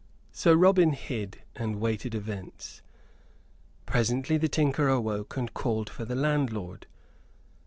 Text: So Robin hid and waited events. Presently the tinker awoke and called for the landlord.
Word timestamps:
So 0.31 0.55
Robin 0.55 0.93
hid 0.93 1.43
and 1.55 1.79
waited 1.79 2.15
events. 2.15 2.81
Presently 3.85 4.35
the 4.37 4.49
tinker 4.49 4.87
awoke 4.87 5.37
and 5.37 5.53
called 5.53 5.91
for 5.91 6.05
the 6.05 6.15
landlord. 6.15 6.87